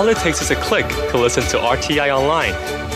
[0.00, 2.54] All it takes is a click to listen to RTI online.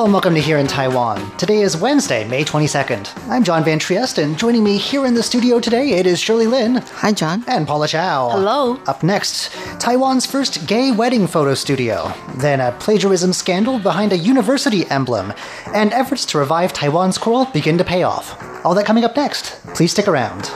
[0.00, 1.36] Hello and welcome to Here in Taiwan.
[1.36, 3.28] Today is Wednesday, May 22nd.
[3.28, 6.46] I'm John Van Triest, and joining me here in the studio today, it is Shirley
[6.46, 6.76] Lin.
[6.76, 7.44] Hi, John.
[7.46, 8.30] And Paula Chow.
[8.30, 8.80] Hello.
[8.86, 12.14] Up next, Taiwan's first gay wedding photo studio.
[12.36, 15.34] Then a plagiarism scandal behind a university emblem.
[15.74, 18.42] And efforts to revive Taiwan's coral begin to pay off.
[18.64, 19.62] All that coming up next.
[19.74, 20.50] Please stick around.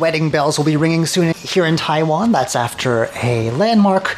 [0.00, 2.32] Wedding bells will be ringing soon here in Taiwan.
[2.32, 4.16] That's after a landmark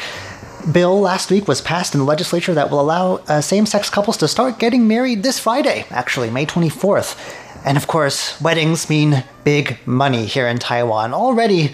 [0.72, 4.16] bill last week was passed in the legislature that will allow uh, same sex couples
[4.18, 7.18] to start getting married this Friday, actually, May 24th.
[7.64, 11.14] And of course, weddings mean big money here in Taiwan.
[11.14, 11.72] Already,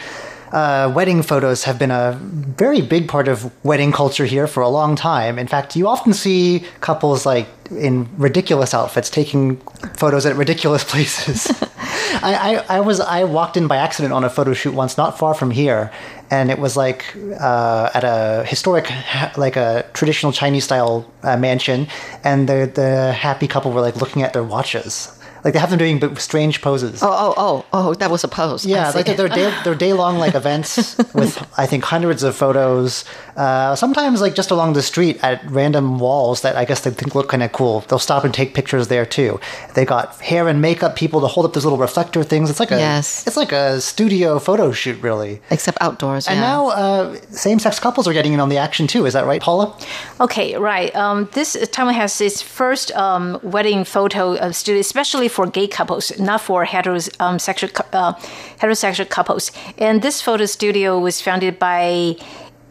[0.52, 4.68] uh, wedding photos have been a very big part of wedding culture here for a
[4.68, 5.38] long time.
[5.38, 9.56] In fact, you often see couples like in ridiculous outfits taking
[9.96, 11.52] photos at ridiculous places.
[12.22, 15.18] I, I, I, was I walked in by accident on a photo shoot once, not
[15.18, 15.90] far from here,
[16.30, 17.04] and it was like
[17.40, 18.90] uh, at a historic,
[19.36, 21.88] like a traditional Chinese style uh, mansion,
[22.24, 25.17] and the the happy couple were like looking at their watches.
[25.44, 27.02] Like they have them doing strange poses.
[27.02, 27.94] Oh, oh, oh, oh!
[27.94, 28.66] That was a pose.
[28.66, 33.04] Yeah, like they're day, they're day long like events with I think hundreds of photos.
[33.36, 37.14] Uh, sometimes like just along the street at random walls that I guess they think
[37.14, 37.80] look kind of cool.
[37.80, 39.40] They'll stop and take pictures there too.
[39.74, 42.50] They got hair and makeup people to hold up those little reflector things.
[42.50, 43.26] It's like a yes.
[43.26, 45.40] it's like a studio photo shoot really.
[45.50, 46.26] Except outdoors.
[46.26, 46.42] And yeah.
[46.42, 49.06] now uh, same sex couples are getting in on the action too.
[49.06, 49.76] Is that right, Paula?
[50.20, 50.94] Okay, right.
[50.96, 56.18] Um, this Taiwan has its first um, wedding photo of studio, especially for gay couples,
[56.18, 58.14] not for heterosexual uh,
[58.60, 59.52] heterosexual couples.
[59.78, 62.16] And this photo studio was founded by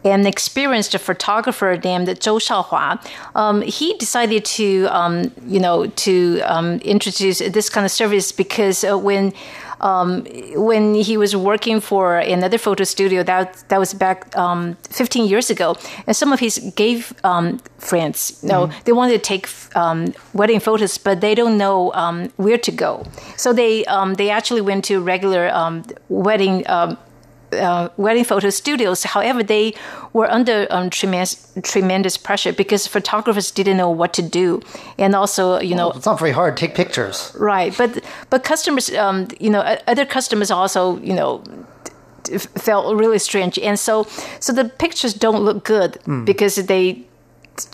[0.04, 3.04] an experienced photographer named Zhou Shaohua.
[3.34, 8.84] Um, he decided to, um, you know, to um, introduce this kind of service because
[8.84, 9.32] uh, when
[9.80, 10.24] um,
[10.54, 15.50] when he was working for another photo studio that that was back um, 15 years
[15.50, 18.78] ago, and some of his gay um, friends, you know, mm-hmm.
[18.84, 23.04] they wanted to take um, wedding photos, but they don't know um, where to go.
[23.36, 25.50] So they um, they actually went to regular
[26.08, 26.64] wedding
[27.52, 29.04] uh, wedding photo studios.
[29.04, 29.74] However, they
[30.12, 34.60] were under um, tremendous tremendous pressure because photographers didn't know what to do,
[34.98, 36.56] and also you know well, it's not very hard.
[36.56, 37.76] Take pictures, right?
[37.76, 41.42] But but customers, um, you know, other customers also you know
[42.38, 44.06] felt really strange, and so
[44.40, 46.24] so the pictures don't look good mm.
[46.24, 47.07] because they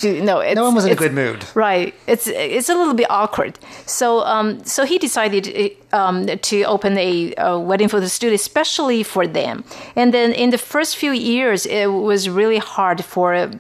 [0.03, 1.45] no, no one was in a good mood.
[1.55, 1.95] Right.
[2.07, 3.59] It's it's a little bit awkward.
[3.87, 9.27] So um, so he decided um, to open a, a, wedding photo studio, especially for
[9.27, 9.65] them.
[9.97, 13.51] And then in the first few years, it was really hard for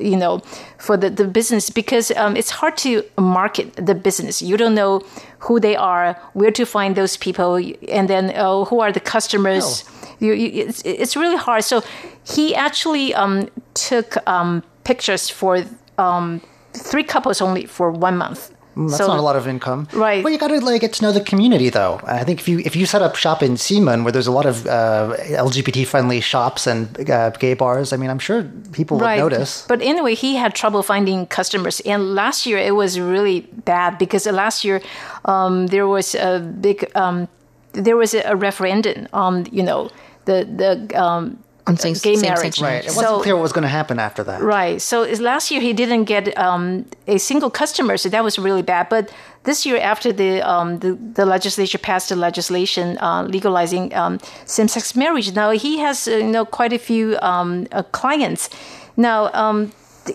[0.00, 0.42] you know
[0.78, 4.42] for the, the business because um, it's hard to market the business.
[4.42, 5.02] You don't know
[5.40, 7.56] who they are, where to find those people,
[7.88, 9.84] and then uh, who are the customers.
[9.86, 9.92] Oh.
[10.18, 11.62] You, you, it's, it's really hard.
[11.62, 11.82] So
[12.24, 15.64] he actually um, took um, pictures for
[15.98, 16.40] um,
[16.72, 18.52] three couples only for one month.
[18.76, 20.22] Mm, that's so, not a lot of income, right?
[20.22, 21.98] Well, you got to like get to know the community, though.
[22.04, 24.44] I think if you if you set up shop in Ximen, where there's a lot
[24.44, 25.16] of uh,
[25.48, 28.42] LGBT friendly shops and uh, gay bars, I mean, I'm sure
[28.72, 29.22] people right.
[29.22, 29.64] would notice.
[29.66, 34.26] But anyway, he had trouble finding customers, and last year it was really bad because
[34.26, 34.82] last year
[35.24, 37.28] um, there was a big um,
[37.72, 39.90] there was a referendum on you know
[40.26, 42.60] the the um, on same, gay same marriage.
[42.60, 42.84] Right.
[42.84, 44.40] It wasn't so, clear what was going to happen after that.
[44.42, 44.80] Right.
[44.80, 48.88] So last year he didn't get um, a single customer, so that was really bad.
[48.88, 49.12] But
[49.46, 54.94] this year, after the um, the, the, legislature passed the legislation uh, legalizing um, same-sex
[54.94, 58.50] marriage, now he has uh, you know quite a few um, uh, clients.
[58.96, 59.72] Now um,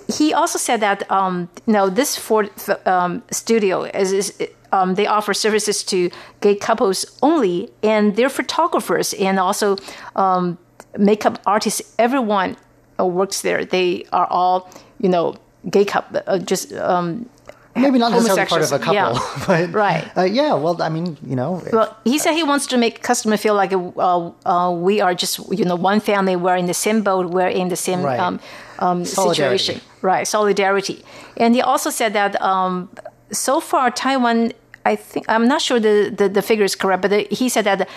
[0.07, 2.50] he also said that um, you know this Ford
[2.86, 4.33] um, studio is, is
[4.71, 6.09] um, they offer services to
[6.42, 9.77] gay couples only, and they're photographers and also
[10.15, 10.57] um,
[10.97, 12.57] makeup artists, everyone
[12.99, 13.65] uh, works there.
[13.65, 15.35] They are all, you know,
[15.69, 17.29] gay couple, uh, just um,
[17.73, 19.47] Maybe not necessarily part of a couple, homosexuals.
[19.71, 20.11] but Right.
[20.17, 23.38] Uh, yeah, well, I mean, you know, Well, he said he wants to make customer
[23.38, 26.35] feel like uh, uh, we are just you know one family.
[26.35, 27.27] We're in the same boat.
[27.29, 28.19] We're in the same Right.
[28.19, 28.39] um,
[28.79, 29.57] um, Solidarity.
[29.57, 29.88] situation.
[30.01, 31.03] Right, solidarity.
[31.38, 32.89] And he also said that um,
[33.31, 34.51] so far Taiwan,
[34.85, 37.88] I think I'm not sure the the, the figure is correct, but he said that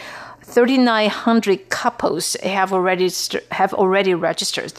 [0.45, 3.11] 3,900 couples have already
[3.51, 4.73] have already registered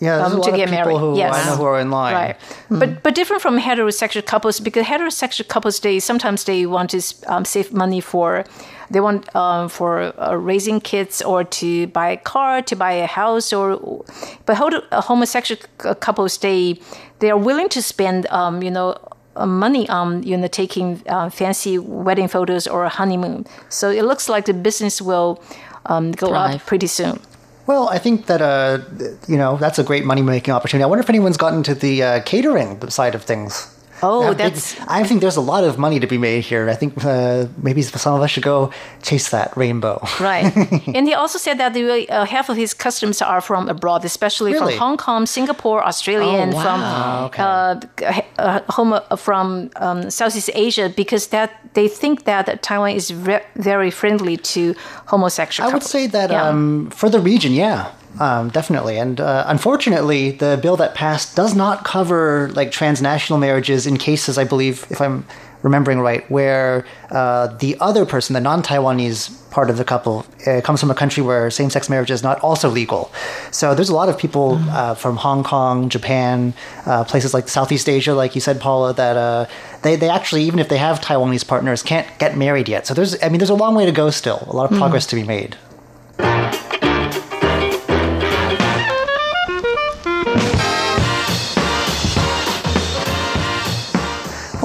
[0.00, 0.98] yeah, um, to get people married.
[0.98, 1.34] who yes.
[1.34, 2.14] I know who are in line.
[2.14, 2.36] Right.
[2.70, 7.44] But but different from heterosexual couples because heterosexual couples they sometimes they want to um,
[7.44, 8.44] save money for
[8.90, 13.06] they want um, for uh, raising kids or to buy a car to buy a
[13.06, 14.04] house or
[14.44, 15.60] but uh, homosexual
[16.00, 16.78] couples they
[17.20, 18.96] they are willing to spend um, you know
[19.44, 24.28] money on you know taking uh, fancy wedding photos or a honeymoon so it looks
[24.28, 25.42] like the business will
[25.86, 26.54] um, go Thrive.
[26.54, 27.20] up pretty soon
[27.66, 28.78] Well, I think that uh,
[29.26, 30.84] you know that's a great money making opportunity.
[30.84, 33.75] I wonder if anyone's gotten to the uh, catering side of things.
[34.02, 36.42] Oh, They have big- that's- I think there's a lot of money to be made
[36.44, 36.68] here.
[36.68, 38.70] I think uh, maybe some of us should go
[39.02, 40.00] chase that rainbow.
[40.20, 40.52] Right.
[40.96, 44.52] and he also said that the, uh, half of his customers are from abroad, especially
[44.52, 44.72] Really?
[44.74, 46.62] from Hong Kong, Singapore, Australia, Oh, and wow.
[46.62, 46.78] from
[47.26, 47.42] Okay.
[47.42, 53.10] uh, uh, home, uh, from um, Southeast Asia, because that they think that Taiwan is
[53.56, 54.74] very friendly to
[55.06, 55.68] homosexual.
[55.68, 56.48] I would say that Yeah.
[56.48, 57.86] um, for the region, yeah,
[58.20, 58.98] um, definitely.
[58.98, 64.38] And uh, unfortunately, the bill that passed does not cover like transnational marriages in cases,
[64.38, 65.24] I believe, if I'm
[65.62, 70.80] remembering right, where uh, the other person, the non-Taiwanese part of the couple, uh, comes
[70.80, 73.10] from a country where same-sex marriage is not also legal.
[73.50, 76.54] So there's a lot of people uh, from Hong Kong, Japan,
[76.84, 79.46] uh, places like Southeast Asia, like you said, Paula, that uh,
[79.82, 82.86] they they actually, even if they have Taiwanese partners, can't get married yet.
[82.86, 84.46] So there's, I mean, there's a long way to go still.
[84.46, 85.56] A lot of progress to be made.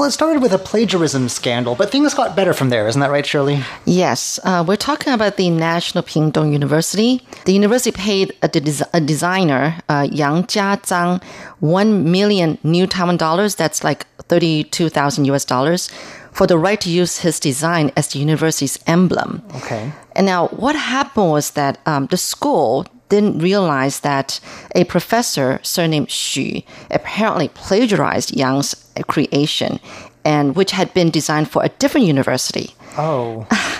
[0.01, 2.87] Well, it started with a plagiarism scandal, but things got better from there.
[2.87, 3.63] Isn't that right, Shirley?
[3.85, 7.21] Yes, uh, we're talking about the National Pingdong University.
[7.45, 11.23] The university paid a, des- a designer, uh, Yang Jiazhang,
[11.59, 13.53] one million new Taiwan dollars.
[13.53, 15.45] That's like thirty-two thousand U.S.
[15.45, 15.87] dollars
[16.31, 19.43] for the right to use his design as the university's emblem.
[19.57, 19.91] Okay.
[20.15, 24.39] And now, what happened was that um, the school didn't realize that
[24.73, 28.73] a professor surnamed Xu apparently plagiarized Yang's
[29.07, 29.79] creation,
[30.25, 32.73] and which had been designed for a different university.
[32.97, 33.45] Oh,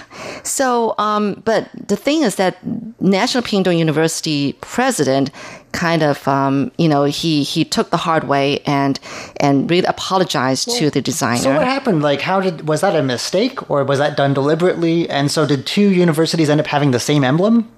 [0.44, 2.58] So, um, but the thing is that
[3.00, 5.32] National Pingdong University president
[5.72, 9.00] kind of, um, you know, he he took the hard way and
[9.40, 11.38] and really apologized to the designer.
[11.38, 12.02] so what happened?
[12.02, 15.10] Like, how did was that a mistake, or was that done deliberately?
[15.10, 17.72] And so, did two universities end up having the same emblem?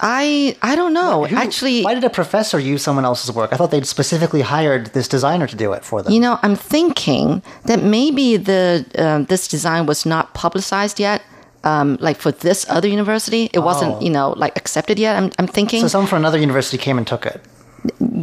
[0.00, 1.24] I I don't know.
[1.24, 3.52] Who- Actually, why did a professor use someone else's work?
[3.52, 6.12] I thought they'd specifically hired this designer to do it for them.
[6.12, 11.22] You know, I'm thinking that maybe the um, this design was not publicized yet.
[11.70, 13.66] Um, like for this other university, it Oh.
[13.70, 15.12] wasn't you know like accepted yet.
[15.18, 15.80] I'm I'm thinking.
[15.82, 17.40] so, someone from another university came and took it.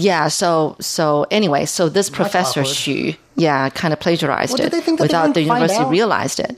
[0.10, 0.30] yeah.
[0.30, 2.76] So so anyway, so this professor awkward.
[2.76, 6.40] Xu, yeah, kind of plagiarized Well, it they think that they without the university realized
[6.40, 6.56] it.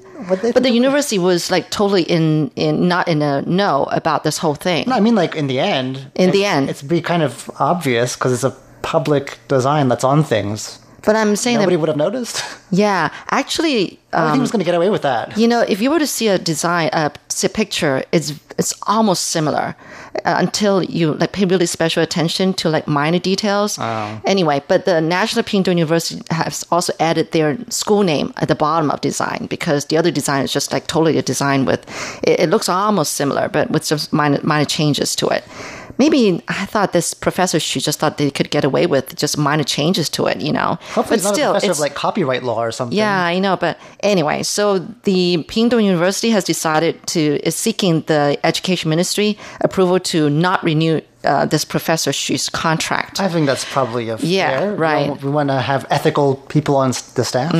[0.53, 4.55] But the university was like totally in in not in a know about this whole
[4.55, 4.83] thing.
[4.87, 5.93] No, I mean, like in the end.
[6.15, 6.69] In the end.
[6.69, 10.79] it's be kind of obvious because it's a public design that's on things.
[11.06, 12.44] But I'm saying Nobody that would have noticed.
[12.71, 14.00] yeah, actually.
[14.14, 15.38] I think Um, he was going to get away with that.
[15.38, 18.74] You know, if you were to see a design, uh, see a picture, it's it's
[18.88, 19.76] almost similar
[20.24, 23.78] uh, until you like pay really special attention to like minor details.
[24.26, 28.90] Anyway, but the National Pingdong University has also added their school name at the bottom
[28.90, 31.81] of design because the other design is just like totally a design with
[32.24, 35.44] it, it looks almost similar, but with some minor minor changes to it.
[35.97, 39.64] Maybe I thought this professor she just thought they could get away with just minor
[39.64, 40.78] changes to it, you know.
[40.94, 42.97] Hopefully, but not still, a professor it's of like copyright law or something.
[42.97, 43.56] yeah, I know.
[43.56, 49.99] But anyway, so the Pingdong University has decided to is seeking the Education Ministry approval
[50.02, 53.19] to not renew uh, this Professor Xu's contract.
[53.19, 54.71] I think that's probably a Yeah, fair.
[54.71, 55.09] We right.
[55.09, 57.52] want- We, want to have ethical people on the staff.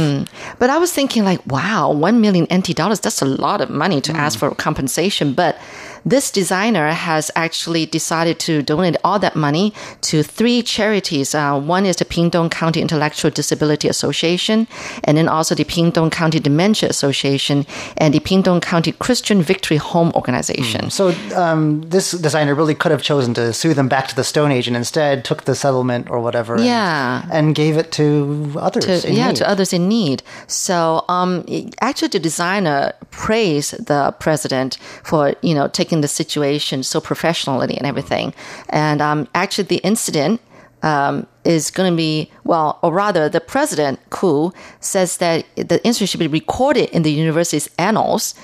[0.60, 4.02] But I was thinking, like, wow, one million NT dollars, that's a lot of money
[4.02, 5.34] to ask for compensation.
[5.34, 5.58] But
[6.06, 11.34] this designer has actually decided to donate all that money to three charities.
[11.34, 14.68] Uh, one is the Pingdong County Intellectual Disability Association,
[15.04, 17.66] and then also the Pingdong County Dementia Association,
[17.98, 20.90] and the Pingdong County Christian Victory Home Organization.
[20.92, 24.52] So um, this designer really could have chosen to sue them back to the Stone
[24.52, 27.24] Age, and instead took the settlement or whatever, and- Yeah.
[27.32, 28.86] and, gave it to others.
[28.86, 29.38] to, in yeah, need.
[29.38, 30.22] to others in need.
[30.48, 31.46] So, um,
[31.80, 37.86] actually, the designer praised the president for you know taking the situation so professionally and
[37.86, 38.34] everything.
[38.70, 40.42] And um, actually, the incident.
[40.84, 46.10] Um, is going to be, well, or rather, the president, Ku, says that the incident
[46.10, 48.36] should be recorded in the university's annals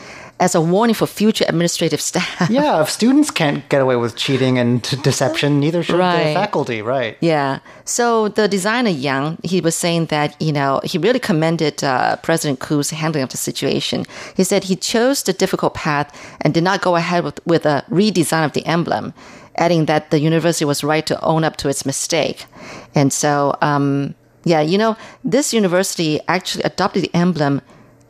[0.41, 2.49] as a warning for future administrative staff.
[2.49, 6.33] Yeah, if students can't get away with cheating and deception, neither should Right.
[6.33, 7.15] the faculty, right?
[7.21, 7.59] Yeah.
[7.85, 12.59] So the designer Yang, he was saying that, you know, he really commended uh, President
[12.59, 14.05] Ku's handling of the situation.
[14.35, 16.09] He said he chose the difficult path
[16.41, 19.13] and did not go ahead with, with a redesign of the emblem,
[19.57, 22.45] adding that the university was right to own up to its mistake.
[22.95, 27.61] And so, um, yeah, you know, this university actually adopted the emblem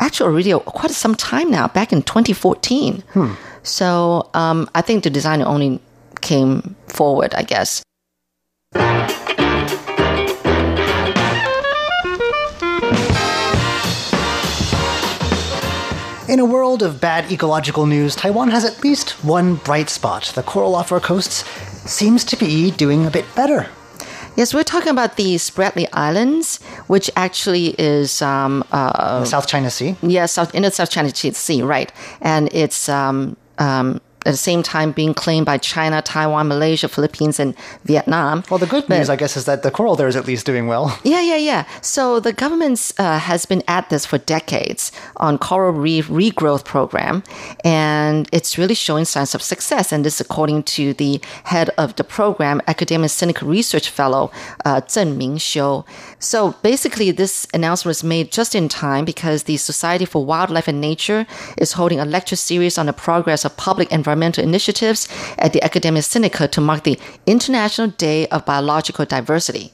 [0.02, 3.04] actually already quite some time now, back in 2014.
[3.64, 5.80] So um, I think the designer only
[6.22, 7.84] came forward, I guess.
[16.28, 20.32] In a world of bad ecological news, Taiwan has at least one bright spot.
[20.34, 21.44] The coral off our coasts
[21.90, 23.70] seems to be doing a bit better.
[24.38, 29.96] Yes, we're talking about the Spratly Islands, which actually is um, uh, South China Sea.
[30.02, 31.92] yeah, South in the South China Sea, right?
[32.22, 37.40] And it's um, um, at the same time being claimed by China, Taiwan, Malaysia, Philippines,
[37.40, 38.44] and Vietnam.
[38.50, 40.46] Well, the good But- news, I guess, is that the coral there is at least
[40.46, 40.98] doing well.
[41.04, 41.66] Yeah, yeah, yeah.
[41.82, 47.24] So the government uh, has been at this for decades on coral reef regrowth program,
[47.66, 49.92] and it's really showing signs of success.
[49.92, 54.32] And this, according to the head of the program, Academia Sinica research fellow
[54.66, 55.86] uh, Zheng Mingxiu.
[56.20, 60.80] So basically, this announcement was made just in time because the Society for Wildlife and
[60.80, 61.26] Nature
[61.58, 66.02] is holding a lecture series on the progress of public environmental initiatives at the Academia
[66.02, 69.72] Sinica to mark the International Day of Biological Diversity.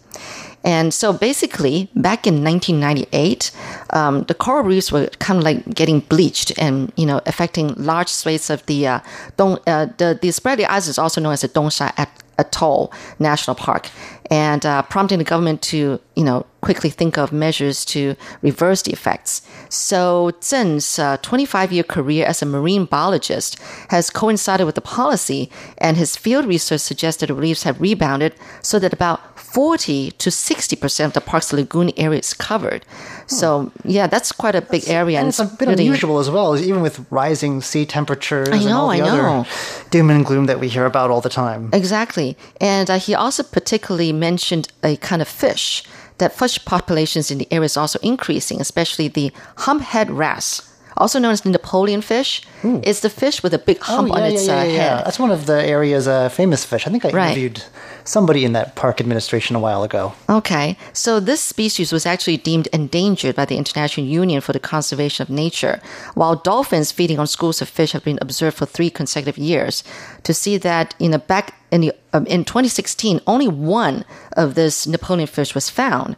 [0.63, 3.51] And so basically, back in 1998,
[3.91, 8.09] um, the coral reefs were kind of like getting bleached and, you know, affecting large
[8.09, 8.99] swathes of the, uh,
[9.37, 11.93] Dong, uh, the, the Spratly Islands is also known as the Dongsha
[12.37, 13.89] Atoll National Park
[14.29, 18.01] and uh, prompting the government to, you know, quickly think of measures to
[18.41, 19.41] reverse the effects.
[19.69, 20.85] So Zhen's
[21.29, 23.57] 25-year career as a marine biologist
[23.89, 28.33] has coincided with the policy, and his field research suggests that the reefs have rebounded
[28.61, 32.81] so that about 40 to 60 percent of the park's lagoon area is covered.
[33.27, 36.57] So yeah, that's quite a big area, And it's a bit really- unusual as well,
[36.57, 39.45] even with rising sea temperatures and know, all the I other know.
[39.89, 41.69] doom and gloom that we hear about all the time.
[41.71, 42.35] Exactly.
[42.59, 45.83] And uh, he also particularly mentioned a kind of fish
[46.17, 50.66] that fish populations in the area is also increasing, especially the humphead wrasse,
[50.97, 52.41] also known as the Napoleon fish.
[52.63, 55.05] It's the fish with a big hump on its uh, head.
[55.05, 56.87] That's one of the area's uh, famous fish.
[56.87, 57.25] I think I Right.
[57.37, 57.63] interviewed
[58.03, 60.13] somebody in that park administration a while ago.
[60.29, 65.23] Okay, so this species was actually deemed endangered by the International Union for the Conservation
[65.23, 65.79] of Nature,
[66.15, 69.83] while dolphins feeding on schools of fish have been observed for three consecutive years.
[70.23, 74.05] To see that in the back in the um, in 2016, only one
[74.37, 76.15] of this Napoleon fish was found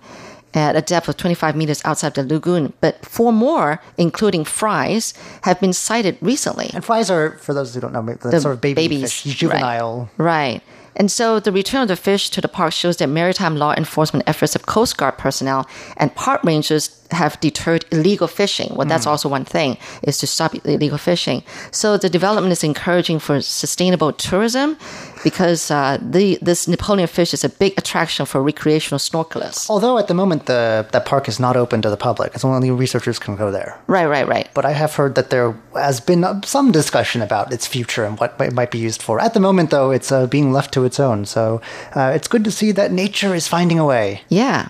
[0.54, 5.14] at a depth of 25 meters outside the lagoon, but four more, including fries,
[5.44, 6.72] have been sighted recently.
[6.74, 10.10] And fries are, for those who don't know, the, sort of baby babies, fish, juvenile.
[10.18, 10.54] Right.
[10.54, 10.64] right.
[11.00, 14.28] And so the return of the fish to the park shows that maritime law enforcement
[14.28, 18.76] efforts of Coast Guard personnel and park rangers have deterred illegal fishing.
[18.76, 19.12] Well, that's hmm.
[19.12, 21.44] also one thing, is to stop illegal fishing.
[21.72, 24.78] So the development is encouraging for sustainable tourism
[25.24, 29.70] because uh, the, this Napoleon fish is a big attraction for recreational snorkelers.
[29.70, 32.72] Although at the moment the that park is not open to the public, it's only
[32.72, 33.80] researchers can go there.
[33.88, 34.50] Right, right, right.
[34.54, 38.20] But I have heard that there has been uh, some discussion about its future and
[38.20, 39.20] what it might be used for.
[39.20, 41.26] At the moment, though, it's uh, being left to its own.
[41.26, 41.62] So
[41.96, 44.22] uh, it's good to see that nature is finding a way.
[44.30, 44.70] Yeah.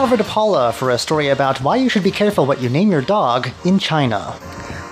[0.00, 2.90] Over to Paula for a story about why you should be careful what you name
[2.90, 4.34] your dog in China.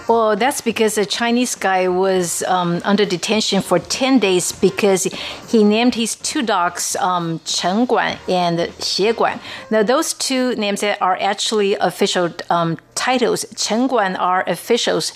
[0.07, 5.05] Well, that's because a Chinese guy was um, under detention for 10 days because
[5.49, 9.41] he named his two dogs um, Chen Guan and Xie Guan.
[9.71, 13.47] Now, those two names are actually official um, titles.
[13.57, 15.13] Chen Guan are officials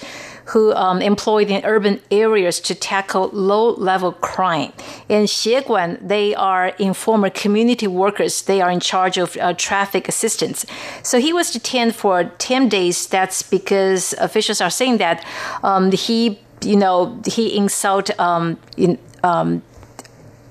[0.47, 4.73] who um, employed in urban areas to tackle low-level crime.
[5.09, 8.43] In Xie Guan, they are informal community workers.
[8.43, 10.67] They are in charge of uh, traffic assistance.
[11.03, 13.07] So he was detained for 10 days.
[13.07, 15.25] That's because officials are saying that
[15.63, 19.63] um, he, you know, he insult um, in, um,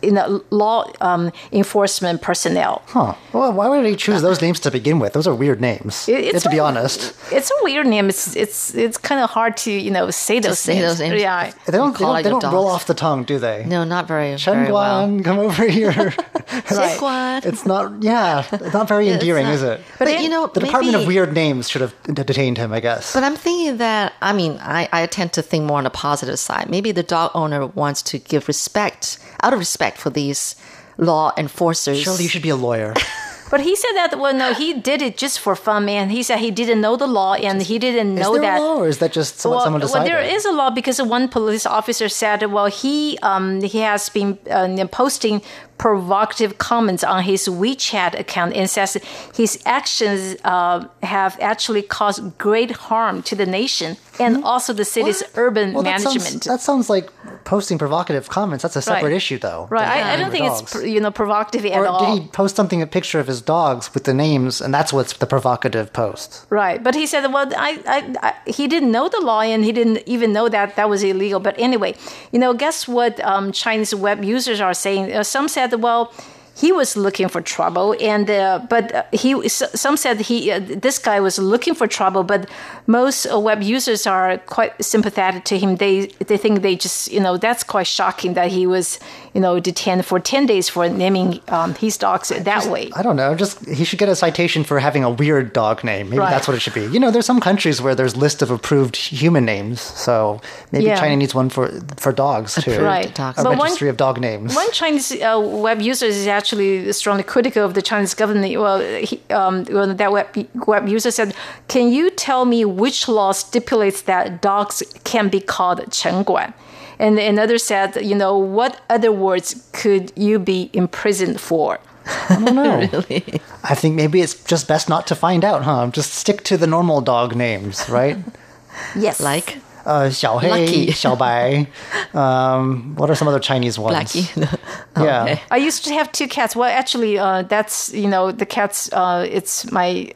[0.01, 2.81] you know, law um, enforcement personnel.
[2.87, 3.13] Huh.
[3.33, 5.13] Well, why would he choose those names to begin with?
[5.13, 6.07] Those are weird names.
[6.09, 7.13] It- it's to be a- honest.
[7.31, 8.09] It's a weird name.
[8.09, 10.85] It's it's it's kind of hard to you know say those say names.
[10.87, 11.21] those names.
[11.21, 11.51] Yeah.
[11.65, 13.63] They don't, they call don't, they don't roll off the tongue, do they?
[13.65, 15.07] No, not very, Chen very well.
[15.07, 16.13] Guan, come over here.
[16.51, 16.99] Right.
[16.99, 17.45] Guan.
[17.45, 19.79] It's not, yeah, it's not very endearing, not- is it?
[19.99, 23.13] But, it- you know, The Department of Weird Names should have detained him, I guess.
[23.13, 26.39] But I'm thinking that, I mean, I, I tend to think more on the positive
[26.39, 26.69] side.
[26.69, 30.55] Maybe the dog owner wants to give respect, out of respect for these
[30.97, 32.01] law enforcers.
[32.01, 32.93] Surely you should be a lawyer.
[33.51, 36.09] But he said that well, no, he did it just for fun, man.
[36.09, 38.59] He said he didn't know the law and he didn't Is know there that.
[38.59, 41.01] a law, or is that just what well, someone well, there is a law because
[41.01, 45.41] one police officer said, well, he um, he has been uh, posting
[45.85, 48.97] provocative comments on his WeChat account and says
[49.35, 55.23] his actions uh, have actually caused great harm to the nation and also the city's
[55.35, 55.75] urban Hmm?
[55.75, 56.43] Well, that sounds- management.
[56.43, 57.09] That sounds, like
[57.45, 58.61] posting provocative comments.
[58.61, 59.21] That's a separate Right.
[59.21, 59.61] issue, though.
[59.71, 60.71] right, I, I don't think it's dogs.
[60.73, 61.99] pr- you know provocative at Or all.
[62.15, 65.13] did he post something, a picture of his dogs with the names, and that's what's
[65.23, 66.45] the provocative post?
[66.51, 69.71] Right, but he said, well, I, I, I, he didn't know the law and he
[69.79, 71.39] didn't even know that that was illegal.
[71.39, 71.95] But anyway,
[72.33, 75.11] you know, guess what um, Chinese web users are saying?
[75.11, 76.13] Uh, some said, well,
[76.55, 80.99] he was looking for trouble, and uh, but uh, he some said he uh, this
[80.99, 82.49] guy was looking for trouble, but
[82.87, 85.77] most web users are quite sympathetic to him.
[85.77, 88.99] They they think they just you know that's quite shocking that he was
[89.33, 92.89] you know detained for ten days for naming um, his dogs that way.
[92.95, 93.33] I don't know.
[93.35, 96.09] Just he should get a citation for having a weird dog name.
[96.09, 96.31] Maybe Right.
[96.31, 96.85] that's what it should be.
[96.87, 100.99] You know, there's some countries where there's list of approved human names, so maybe Yeah.
[100.99, 102.71] China needs one for for dogs too.
[102.71, 103.13] Approved Right.
[103.15, 103.39] dogs.
[103.39, 104.55] A But one- registry of dog names.
[104.55, 108.45] One Chinese uh, web user is actually strongly critical of the Chinese government.
[108.59, 110.27] Well, he, um, well, that web,
[110.67, 111.33] web user said,
[111.67, 116.53] "Can you tell me which law stipulates that dogs can be called 城管?"
[117.01, 121.79] And another said, you know, what other words could you be imprisoned for?
[122.05, 122.77] I don't know.
[122.91, 123.41] really?
[123.63, 125.89] I think maybe it's just best not to find out, huh?
[125.91, 128.17] Just stick to the normal dog names, right?
[128.95, 129.19] yes.
[129.19, 129.57] Like?
[129.83, 131.67] Uh, Xiaohei, Xiao Bai.
[132.13, 134.13] Um, what are some other Chinese ones?
[134.13, 134.37] Blackie.
[134.37, 134.55] yeah.
[134.95, 135.41] Oh, okay.
[135.49, 136.55] I used to have two cats.
[136.55, 140.13] Well, actually, uh, that's, you know, the cats, uh, it's my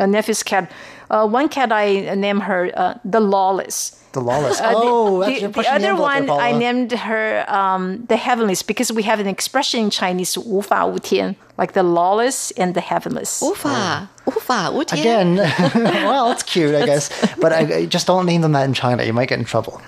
[0.00, 0.72] uh, nephew's cat.
[1.08, 4.59] Uh, one cat I named her uh, the Lawless The lawless.
[4.59, 6.59] Uh, the- oh, the, that's you're the pushing other envelope there, one I Paula.
[6.59, 11.81] named her um, the heavenless because we have an expression in Chinese 无法无天 like the
[11.83, 13.41] lawless and the heavenless.
[13.41, 15.01] 无法无法无天
[15.37, 15.37] Again,
[16.05, 17.09] well, it's cute, I guess.
[17.39, 19.03] But I, I just don't name them that in China.
[19.03, 19.79] You might get in trouble.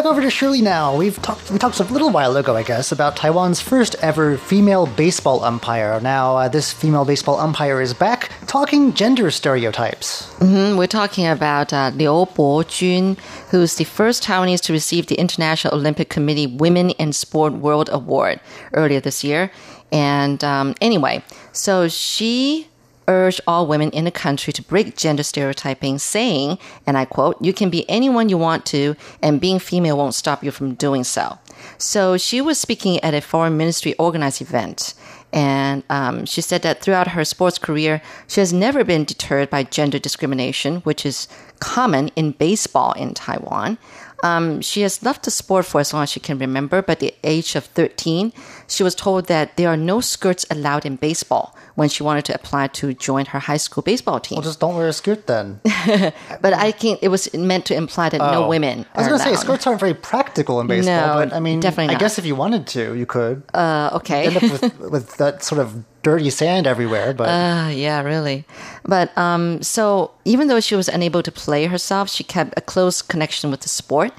[0.00, 0.96] Back over to Shirley now.
[0.96, 4.86] We've talked we talked a little while ago, I guess, about Taiwan's first ever female
[4.86, 6.00] baseball umpire.
[6.00, 10.24] Now, uh, this female baseball umpire is back talking gender stereotypes.
[10.38, 13.18] Mm, We're talking about uh, Liu Bojun,
[13.50, 18.40] who's the first Taiwanese to receive the International Olympic Committee Women in Sport World Award
[18.72, 19.50] earlier this year.
[19.92, 22.69] And um, anyway, so she
[23.10, 27.52] urged all women in the country to break gender stereotyping, saying, and I quote, you
[27.52, 31.38] can be anyone you want to, and being female won't stop you from doing so.
[31.76, 34.94] So she was speaking at a foreign ministry organized event.
[35.32, 39.64] And um, she said that throughout her sports career, she has never been deterred by
[39.64, 41.28] gender discrimination, which is
[41.60, 43.78] common in baseball in Taiwan.
[44.22, 47.00] Um, she has loved the sport for as long as she can remember, but at
[47.00, 48.32] the age of 13,
[48.70, 52.34] she was told that there are no skirts allowed in baseball when she wanted to
[52.34, 54.36] apply to join her high school baseball team.
[54.36, 55.60] Well, just don't wear a skirt then.
[56.40, 58.48] but I think it was meant to imply that no Oh.
[58.48, 58.86] women.
[58.94, 61.60] I was going to say skirts aren't very practical in baseball, No, but I mean,
[61.60, 64.26] definitely I guess if you wanted to, you could Uh, okay.
[64.26, 67.12] end up with, with that sort of dirty sand everywhere.
[67.14, 68.44] But Uh, yeah, really.
[68.84, 73.02] But um, so even though she was unable to play herself, she kept a close
[73.02, 74.12] connection with the sport.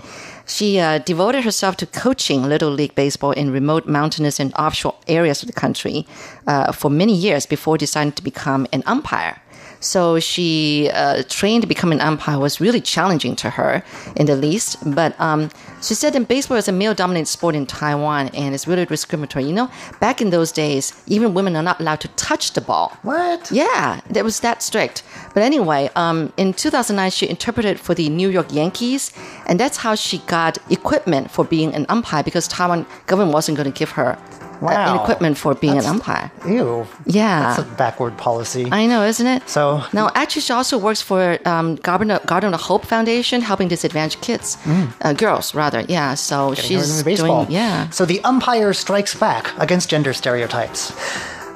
[0.51, 5.41] She uh, devoted herself to coaching Little League Baseball in remote mountainous and offshore areas
[5.41, 6.05] of the country
[6.45, 9.41] uh, for many years before deciding to become an umpire.
[9.81, 13.83] So she uh, trained to become an umpire was really challenging to her,
[14.15, 14.77] in the least.
[14.95, 15.49] But um,
[15.81, 19.45] she said that baseball is a male-dominated sport in Taiwan, and it's really discriminatory.
[19.45, 22.95] You know, back in those days, even women are not allowed to touch the ball.
[23.01, 23.51] what?
[23.51, 25.03] Yeah, that was that strict.
[25.33, 29.11] But anyway, um, in 2009, she interpreted for the New York Yankees,
[29.47, 33.71] and that's how she got equipment for being an umpire because Taiwan government wasn't going
[33.71, 34.17] to give her
[34.61, 35.01] uh, an Wow.
[35.03, 36.31] equipment for being That's- an umpire.
[36.47, 36.87] Ew.
[37.05, 37.41] Yeah.
[37.55, 38.67] That's a backward policy.
[38.71, 39.49] I know, isn't it?
[39.49, 43.67] So- now, actually, she also works for um, Garden, of, Garden of Hope Foundation, helping
[43.67, 44.57] disadvantaged kids,
[45.01, 45.81] uh, girls rather.
[45.87, 46.55] Yeah, so Mm.
[46.55, 47.43] Getting she's into baseball.
[47.45, 47.89] doing yeah.
[47.89, 50.93] So the umpire strikes back against gender stereotypes.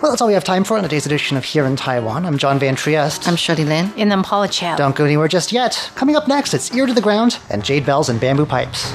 [0.01, 2.25] Well, that's all we have time for on today's edition of Here in Taiwan.
[2.25, 3.27] I'm John Van Trieste.
[3.27, 3.91] I'm Shirley Lin.
[3.97, 4.75] And then Paula Chow.
[4.75, 5.89] Don't go anywhere just yet.
[5.95, 8.93] Coming up next, it's Ear to the Ground and Jade Bells and Bamboo Pipes.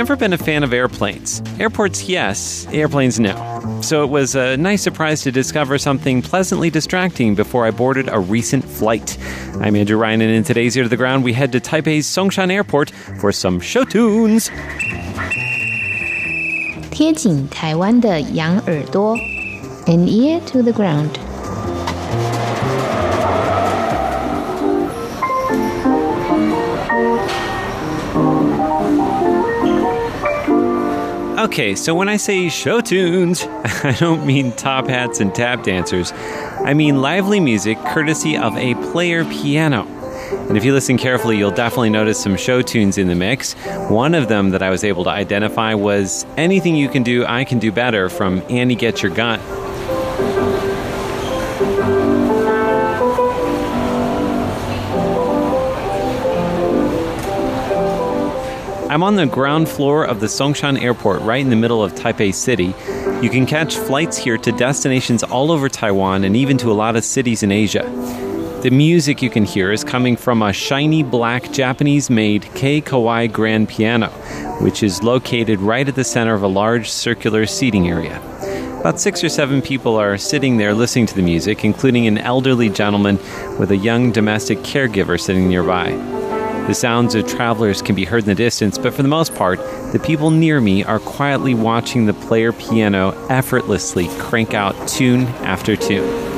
[0.00, 1.42] never been a fan of airplanes.
[1.58, 3.80] Airports, yes, airplanes, no.
[3.82, 8.18] So it was a nice surprise to discover something pleasantly distracting before I boarded a
[8.18, 9.16] recent flight.
[9.60, 12.50] I'm Andrew Ryan, and in today's Ear to the Ground, we head to Taipei's Songshan
[12.50, 12.90] Airport
[13.20, 14.50] for some show tunes.
[16.90, 19.16] 贴紧台湾的羊耳朵，
[19.86, 21.10] an ear to the ground。
[31.41, 33.43] Okay, so when I say show tunes,
[33.83, 36.11] I don't mean top hats and tap dancers.
[36.13, 39.87] I mean lively music courtesy of a player piano.
[40.47, 43.53] And if you listen carefully, you'll definitely notice some show tunes in the mix.
[43.89, 47.43] One of them that I was able to identify was Anything You Can Do, I
[47.43, 49.39] Can Do Better from Annie Get Your Gun.
[58.91, 62.33] I'm on the ground floor of the Songshan Airport, right in the middle of Taipei
[62.33, 62.75] City.
[63.23, 66.97] You can catch flights here to destinations all over Taiwan and even to a lot
[66.97, 67.83] of cities in Asia.
[68.63, 73.31] The music you can hear is coming from a shiny black Japanese made Kei Kawai
[73.31, 74.09] grand piano,
[74.59, 78.21] which is located right at the center of a large circular seating area.
[78.81, 82.67] About six or seven people are sitting there listening to the music, including an elderly
[82.67, 83.19] gentleman
[83.57, 85.91] with a young domestic caregiver sitting nearby.
[86.67, 89.59] The sounds of travelers can be heard in the distance, but for the most part,
[89.91, 95.75] the people near me are quietly watching the player piano effortlessly crank out tune after
[95.75, 96.30] tune.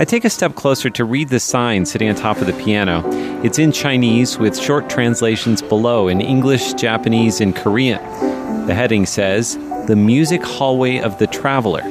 [0.00, 3.02] I take a step closer to read the sign sitting on top of the piano.
[3.44, 8.02] It's in Chinese with short translations below in English, Japanese, and Korean.
[8.66, 9.58] The heading says,
[9.88, 11.82] The Music Hallway of the Traveler,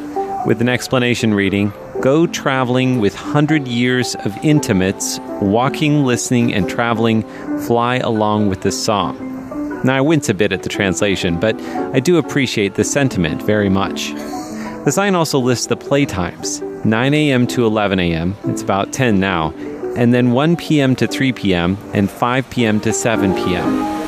[0.48, 7.22] with an explanation reading, Go traveling with 100 years of intimates, walking, listening, and traveling,
[7.68, 9.84] fly along with the song.
[9.84, 11.62] Now, I wince a bit at the translation, but
[11.94, 14.14] I do appreciate the sentiment very much.
[14.86, 17.46] The sign also lists the playtimes 9 a.m.
[17.48, 19.52] to 11 a.m., it's about 10 now,
[19.98, 20.96] and then 1 p.m.
[20.96, 22.80] to 3 p.m., and 5 p.m.
[22.80, 24.00] to 7 p.m.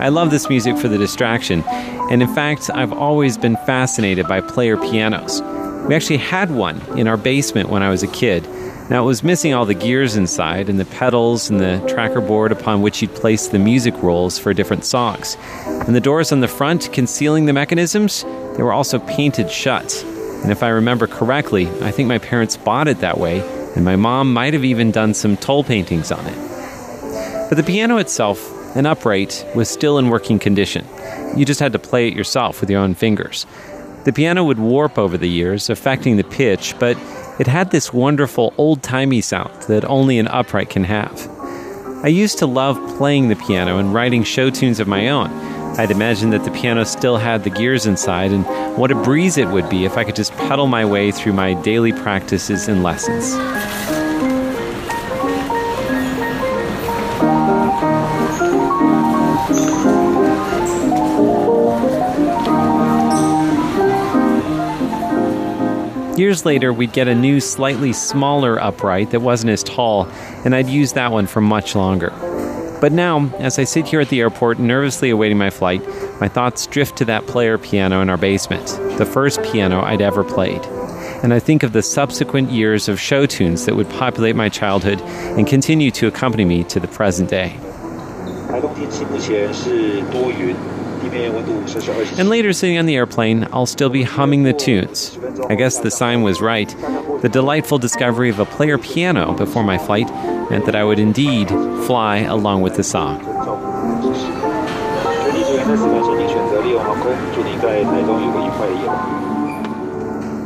[0.00, 1.62] I love this music for the distraction,
[2.10, 5.42] and in fact, I've always been fascinated by player pianos.
[5.86, 8.46] We actually had one in our basement when I was a kid.
[8.90, 12.52] Now, it was missing all the gears inside and the pedals and the tracker board
[12.52, 15.36] upon which you'd place the music rolls for different songs.
[15.66, 18.24] And the doors on the front concealing the mechanisms,
[18.56, 20.02] they were also painted shut.
[20.42, 23.40] And if I remember correctly, I think my parents bought it that way,
[23.76, 27.48] and my mom might have even done some tole paintings on it.
[27.50, 30.86] But the piano itself, an upright, was still in working condition.
[31.36, 33.46] You just had to play it yourself with your own fingers.
[34.04, 36.96] The piano would warp over the years, affecting the pitch, but
[37.38, 41.28] it had this wonderful old timey sound that only an upright can have.
[42.02, 45.30] I used to love playing the piano and writing show tunes of my own.
[45.78, 48.44] I'd imagined that the piano still had the gears inside, and
[48.76, 51.54] what a breeze it would be if I could just pedal my way through my
[51.54, 53.34] daily practices and lessons.
[66.18, 70.08] Years later, we'd get a new, slightly smaller upright that wasn't as tall,
[70.44, 72.10] and I'd use that one for much longer.
[72.80, 75.80] But now, as I sit here at the airport nervously awaiting my flight,
[76.20, 78.66] my thoughts drift to that player piano in our basement,
[78.98, 80.64] the first piano I'd ever played.
[81.22, 85.00] And I think of the subsequent years of show tunes that would populate my childhood
[85.00, 87.56] and continue to accompany me to the present day.
[92.18, 95.18] And later, sitting on the airplane, I'll still be humming the tunes.
[95.48, 96.68] I guess the sign was right.
[97.22, 100.10] The delightful discovery of a player piano before my flight
[100.50, 101.48] meant that I would indeed
[101.86, 103.18] fly along with the song.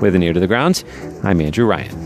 [0.00, 0.82] With an ear to the ground,
[1.22, 2.01] I'm Andrew Ryan.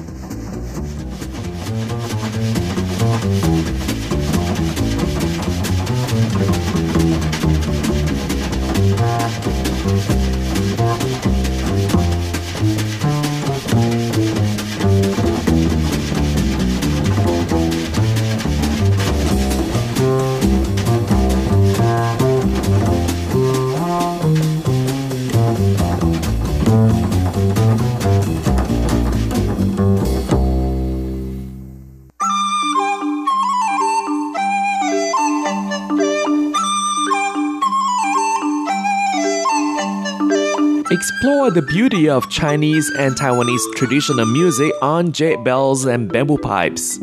[41.27, 47.01] Explore the beauty of Chinese and Taiwanese traditional music on jade bells and bamboo pipes.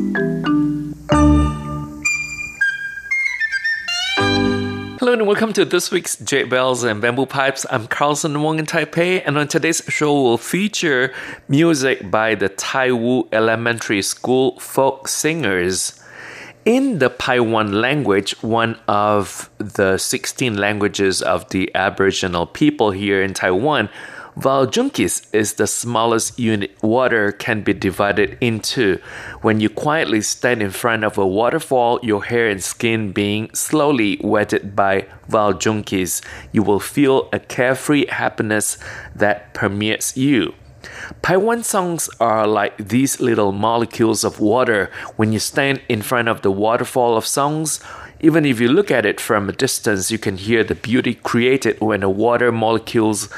[4.98, 7.66] Hello and welcome to this week's Jade Bells and Bamboo Pipes.
[7.70, 11.12] I'm Carlson Wong in Taipei, and on today's show, we'll feature
[11.46, 16.00] music by the Taiwu Elementary School folk singers.
[16.64, 23.34] In the Paiwan language, one of the 16 languages of the Aboriginal people here in
[23.34, 23.90] Taiwan,
[24.38, 28.98] Valjunkis is the smallest unit water can be divided into.
[29.42, 34.18] When you quietly stand in front of a waterfall, your hair and skin being slowly
[34.24, 38.78] wetted by Valjunkis, you will feel a carefree happiness
[39.14, 40.54] that permeates you.
[41.22, 44.90] Paiwan songs are like these little molecules of water.
[45.16, 47.80] When you stand in front of the waterfall of songs,
[48.20, 51.80] even if you look at it from a distance, you can hear the beauty created
[51.80, 53.28] when the water molecules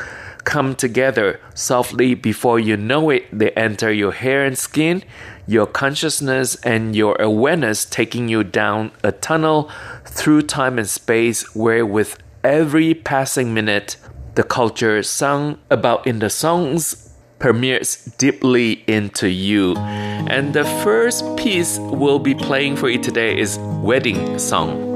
[0.47, 5.03] come together softly before you know it they enter your hair and skin
[5.45, 9.69] your consciousness and your awareness taking you down a tunnel
[10.05, 13.97] through time and space where with every passing minute
[14.37, 17.06] the culture sung about in the songs
[17.39, 19.77] permeates deeply into you.
[19.77, 24.96] And the first piece we'll be playing for you today is wedding song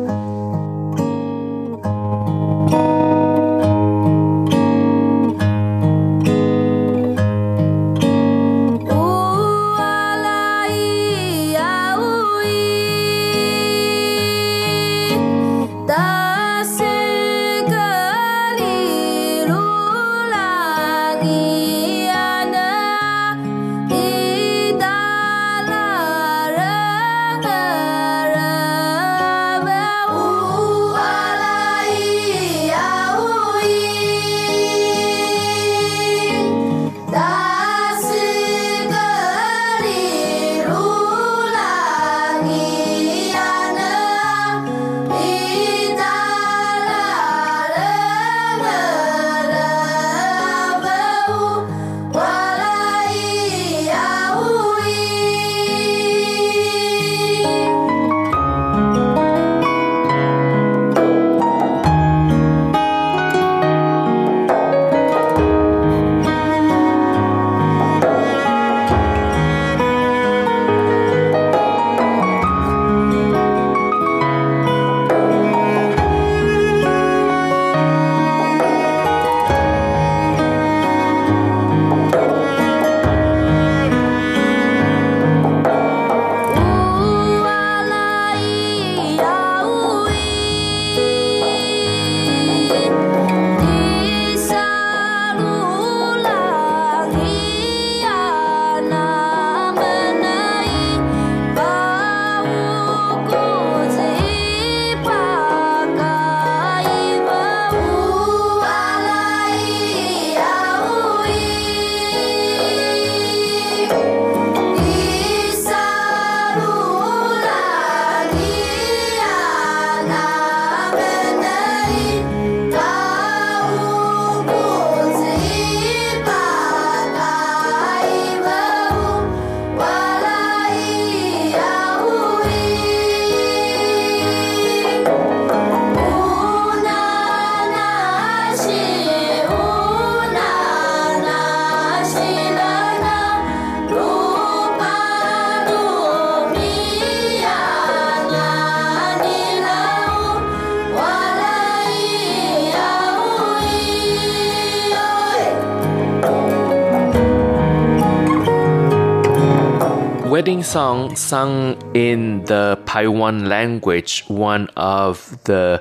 [161.30, 165.80] sung in the Paiwan language, one of the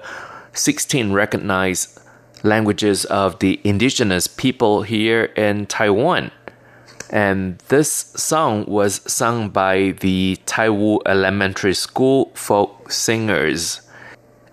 [0.53, 1.99] 16 recognized
[2.43, 6.29] languages of the indigenous people here in Taiwan.
[7.09, 13.81] And this song was sung by the Taiwu Elementary School folk singers.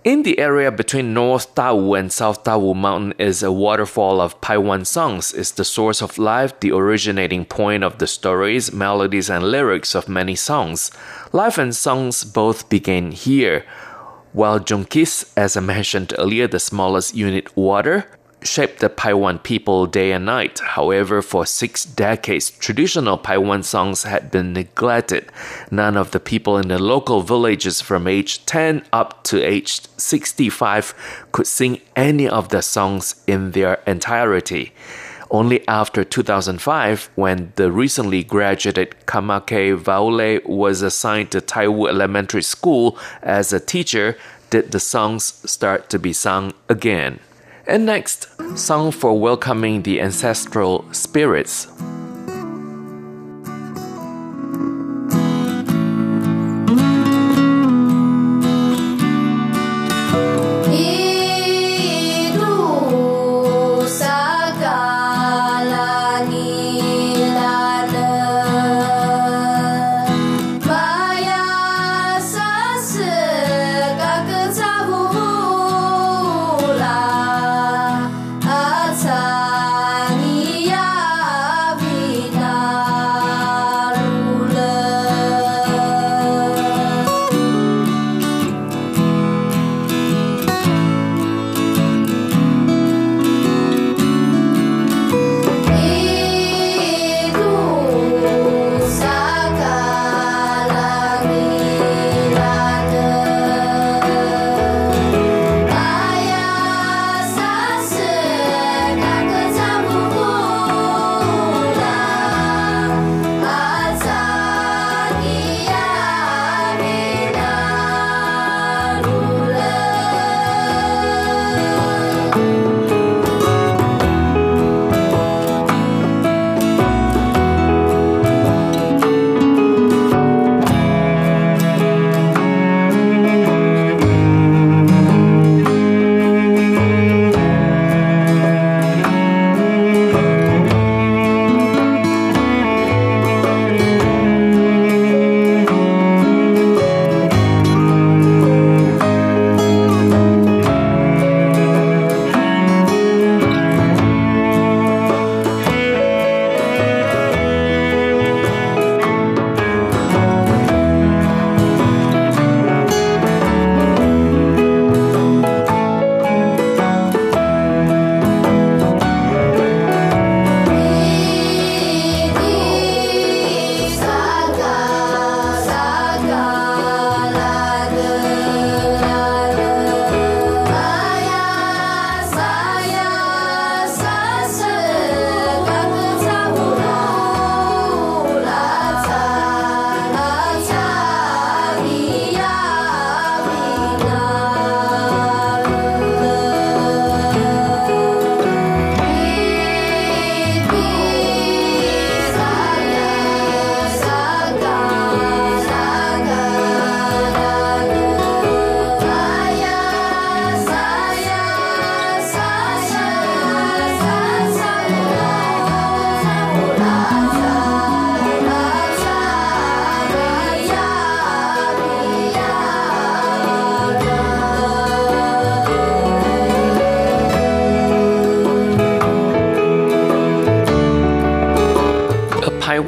[0.03, 4.85] In the area between North Dawu and South Dawu Mountain is a waterfall of Paiwan
[4.85, 5.33] songs.
[5.33, 10.07] It's the source of life, the originating point of the stories, melodies, and lyrics of
[10.07, 10.91] many songs.
[11.33, 13.65] Life and songs both begin here.
[14.35, 18.05] Valjunkis, as I mentioned earlier, the smallest unit water,
[18.47, 20.59] shaped the Paiwan people day and night.
[20.59, 25.31] However, for six decades, traditional Paiwan songs had been neglected.
[25.69, 31.27] None of the people in the local villages from age 10 up to age 65
[31.31, 34.73] could sing any of the songs in their entirety.
[35.29, 42.97] only after 2005, when the recently graduated Kamake Vaule was assigned to Taiwu Elementary School
[43.21, 44.17] as a teacher,
[44.49, 47.19] did the songs start to be sung again.
[47.67, 51.67] And next, song for welcoming the ancestral spirits.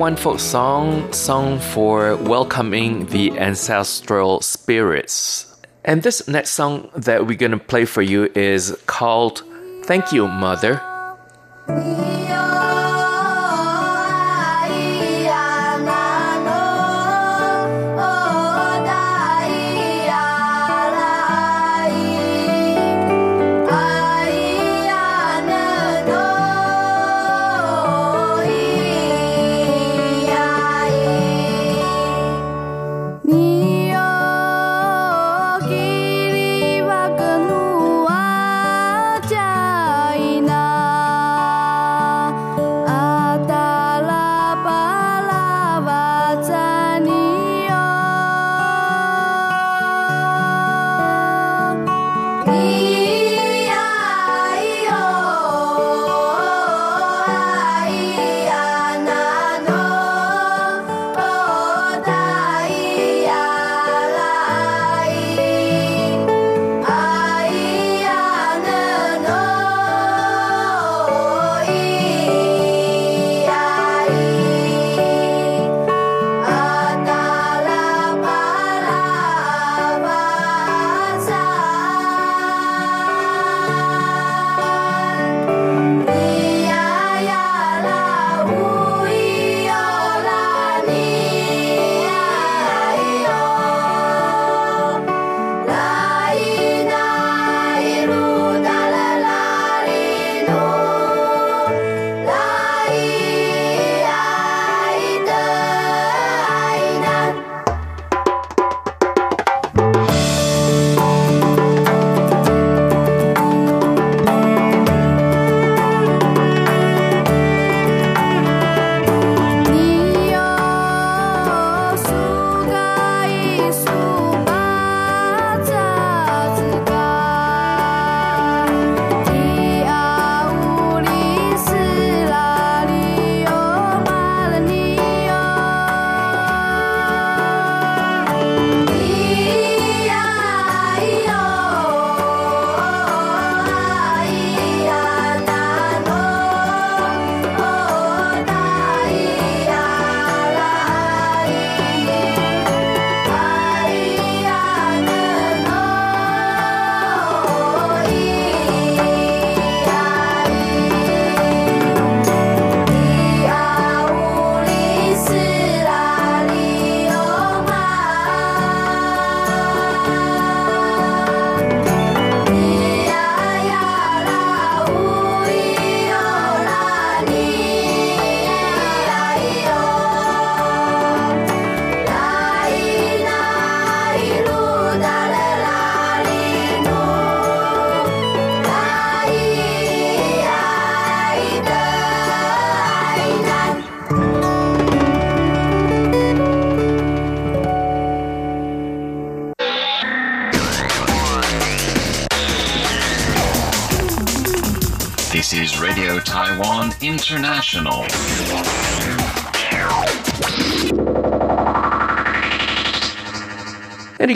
[0.09, 5.55] Taiwan folk song sung for welcoming the ancestral spirits.
[5.85, 9.43] And this next song that we're to play for you is called
[9.83, 10.88] Thank You, Mother.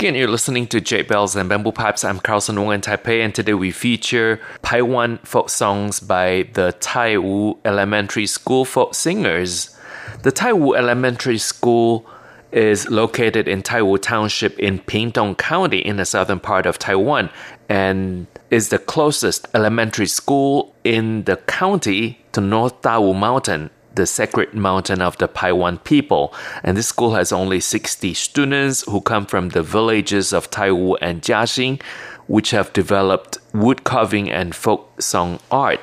[0.04, 2.04] Again, you're listening to Jade Bells and Bamboo Pipes.
[2.04, 7.20] I'm Carlson Wong in Taipei, and today we feature Taiwan folk songs by the Tai
[7.20, 9.80] Wu Elementary School folk singers.
[10.24, 12.06] The Tai Wu Elementary School
[12.52, 17.30] is located in Taiwu Township in Pingtung County in the southern part of Taiwan
[17.70, 24.54] and is the closest elementary school in the county to North Dawu Mountain, the sacred
[24.54, 26.34] mountain of the Paiwan people.
[26.64, 31.22] And this school has only 60 students who come from the villages of Taiwu and
[31.22, 31.82] Jiaxing,
[32.28, 35.82] which have developed wood carving and folk song art.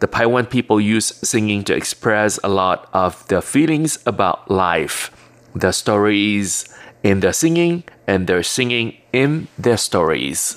[0.00, 5.10] The Paiwan people use singing to express a lot of their feelings about life.
[5.54, 10.56] Their stories in their singing and their singing in their stories.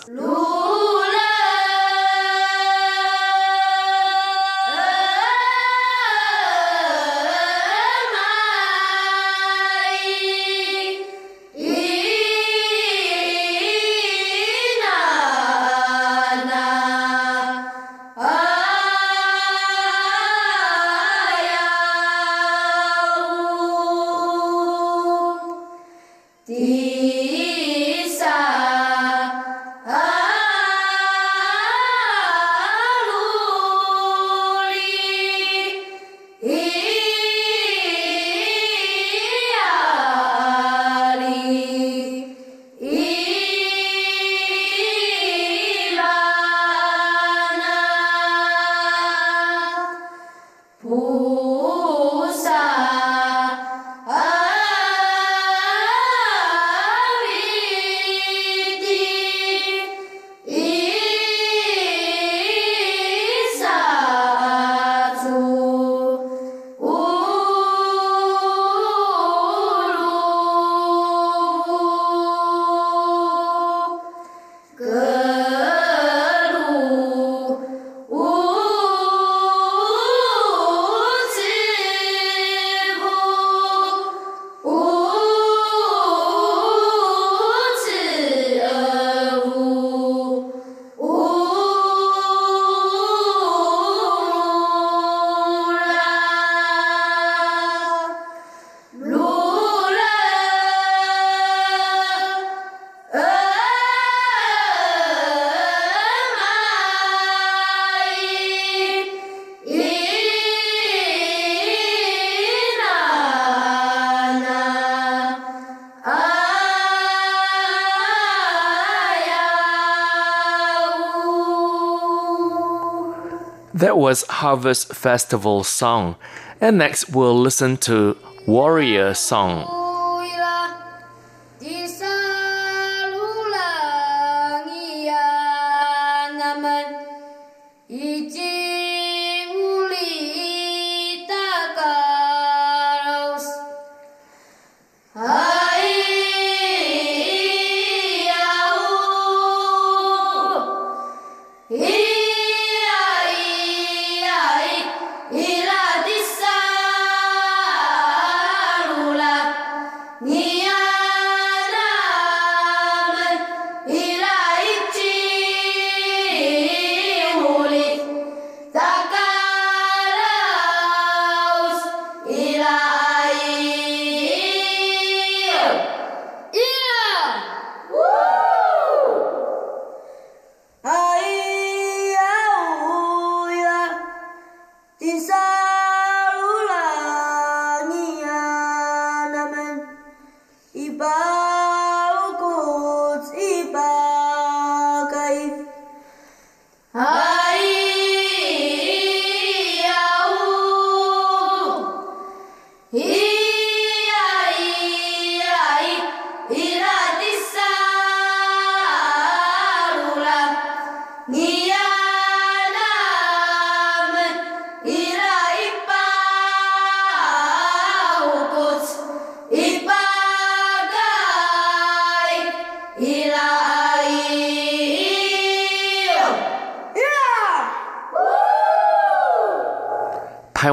[123.82, 126.16] That was Harvest Festival song.
[126.62, 128.16] And next we'll listen to
[128.46, 129.81] Warrior song.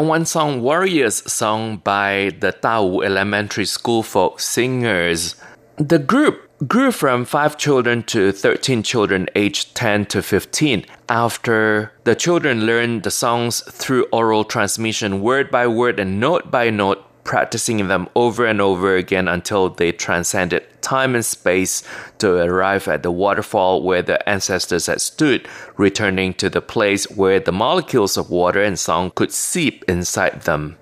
[0.09, 5.37] Taiwan Song Warriors sung by the Dawu Elementary School folk singers.
[5.77, 12.15] The group grew from five children to 13 children aged 10 to 15 after the
[12.15, 17.89] children learned the songs through oral transmission word by word and note by note practicing
[17.89, 21.83] them over and over again until they transcended time and space
[22.17, 27.39] to arrive at the waterfall where their ancestors had stood, returning to the place where
[27.39, 30.79] the molecules of water and song could seep inside them.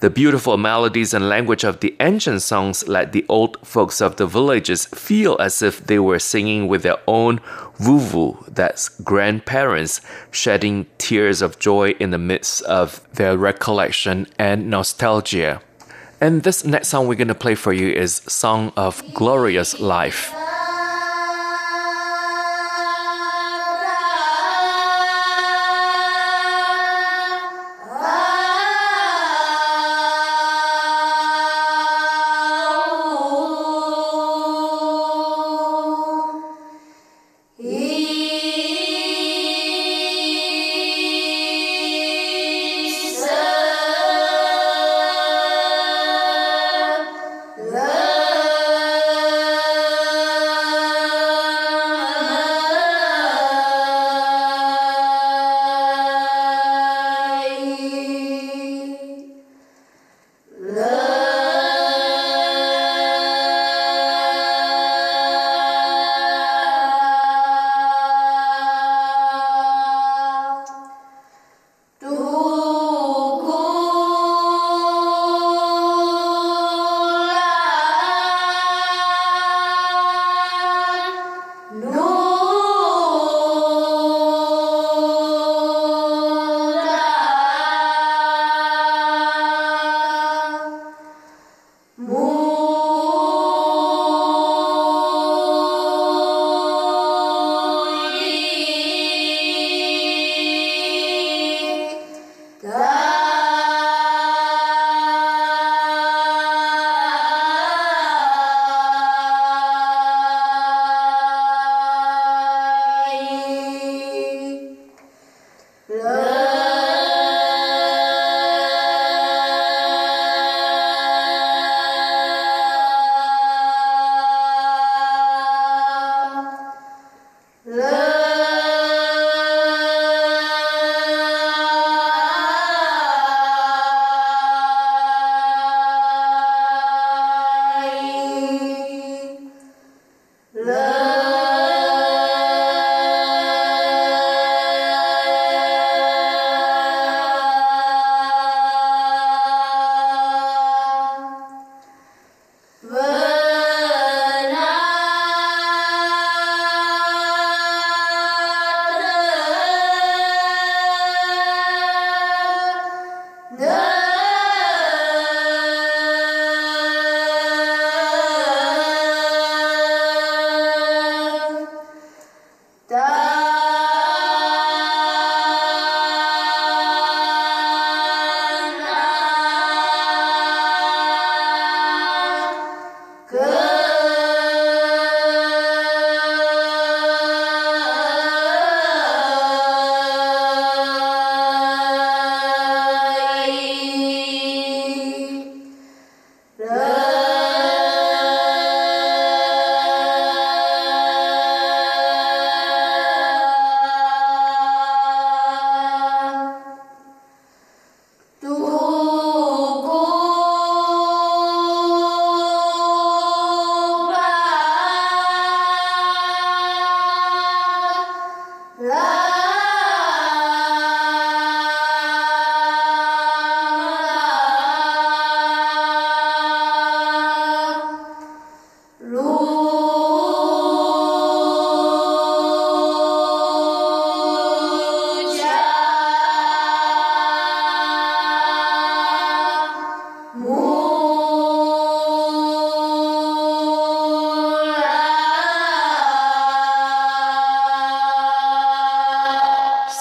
[0.00, 4.26] The beautiful melodies and language of the ancient songs let the old folks of the
[4.26, 7.38] villages feel as if they were singing with their own
[7.80, 15.62] vuvu, that's grandparents, shedding tears of joy in the midst of their recollection and nostalgia.
[16.20, 20.32] And this next song we're going to play for you is Song of Glorious Life.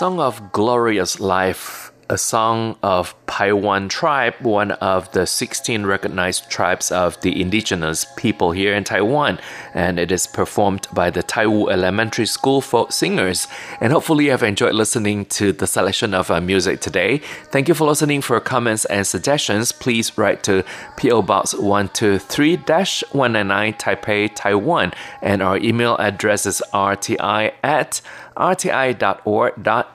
[0.06, 6.92] Song of Glorious Life a song of Paiwan tribe, one of the 16 recognized tribes
[6.92, 9.40] of the indigenous people here in Taiwan.
[9.74, 13.48] And it is performed by the Taiwu Elementary School folk singers.
[13.82, 17.18] And hopefully you have enjoyed listening to the selection of uh, music today.
[17.52, 18.22] Thank you for listening.
[18.22, 20.64] For comments and suggestions, please write to
[20.98, 24.94] PO Box 123-199 Taipei, Taiwan.
[25.22, 28.02] And our email address is rti at
[28.38, 29.95] rti.org.tw.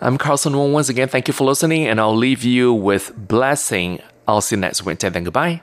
[0.00, 1.08] I'm Carlson Wong once again.
[1.08, 4.00] Thank you for listening, and I'll leave you with Blessing.
[4.28, 5.08] I'll see you next Wednesday.
[5.08, 5.62] Then goodbye.